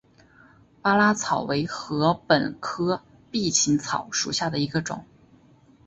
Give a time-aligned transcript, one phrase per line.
[0.81, 5.05] 巴拉草为禾本科臂形草属下的一个种。